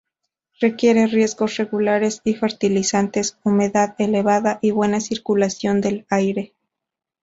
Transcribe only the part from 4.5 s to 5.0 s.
y buena